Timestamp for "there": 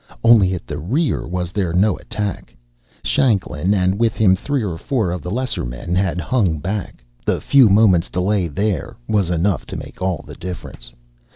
1.51-1.73, 8.47-8.95